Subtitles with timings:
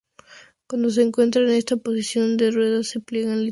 [0.65, 3.49] Cuando se encuentra en esta posición, sus ruedas se pliegan lateralmente.